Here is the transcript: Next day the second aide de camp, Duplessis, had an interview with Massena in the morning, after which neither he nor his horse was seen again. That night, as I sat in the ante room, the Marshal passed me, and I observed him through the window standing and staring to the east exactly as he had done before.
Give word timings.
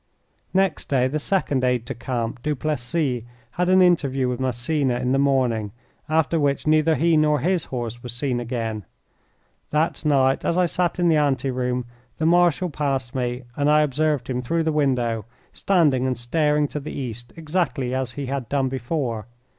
Next 0.51 0.89
day 0.89 1.07
the 1.07 1.19
second 1.19 1.63
aide 1.63 1.85
de 1.85 1.93
camp, 1.93 2.41
Duplessis, 2.41 3.21
had 3.51 3.69
an 3.69 3.83
interview 3.83 4.27
with 4.27 4.39
Massena 4.39 4.97
in 4.99 5.11
the 5.11 5.19
morning, 5.19 5.73
after 6.09 6.39
which 6.39 6.65
neither 6.65 6.95
he 6.95 7.15
nor 7.15 7.37
his 7.39 7.65
horse 7.65 8.01
was 8.01 8.11
seen 8.11 8.39
again. 8.39 8.83
That 9.69 10.03
night, 10.03 10.43
as 10.43 10.57
I 10.57 10.65
sat 10.65 10.97
in 10.97 11.07
the 11.07 11.17
ante 11.17 11.51
room, 11.51 11.85
the 12.17 12.25
Marshal 12.25 12.71
passed 12.71 13.13
me, 13.13 13.43
and 13.55 13.69
I 13.69 13.83
observed 13.83 14.27
him 14.27 14.41
through 14.41 14.63
the 14.63 14.71
window 14.71 15.25
standing 15.53 16.07
and 16.07 16.17
staring 16.17 16.67
to 16.69 16.79
the 16.79 16.91
east 16.91 17.31
exactly 17.35 17.93
as 17.93 18.13
he 18.13 18.25
had 18.25 18.49
done 18.49 18.69
before. 18.69 19.27